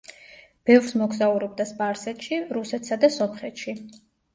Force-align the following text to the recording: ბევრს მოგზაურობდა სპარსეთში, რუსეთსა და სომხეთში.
ბევრს 0.69 0.95
მოგზაურობდა 1.01 1.69
სპარსეთში, 1.75 2.43
რუსეთსა 2.61 3.03
და 3.07 3.15
სომხეთში. 3.23 3.83